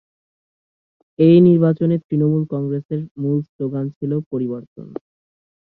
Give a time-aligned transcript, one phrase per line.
[1.19, 4.87] এই নির্বাচনে তৃণমূল কংগ্রেসের মূল শ্লোগান ছিল ‘পরিবর্তন’।